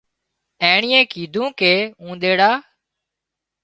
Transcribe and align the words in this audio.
اينڻيئي 0.63 1.03
ڪيڌون 1.11 1.47
ڪي 1.59 1.73
اونۮيڙا 2.01 2.51